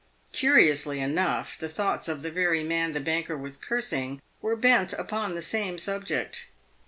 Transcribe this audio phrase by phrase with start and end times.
[0.31, 5.35] Curiously enough, the thoughts of the very man the banker was cursing were bent upon
[5.35, 6.47] the same subject.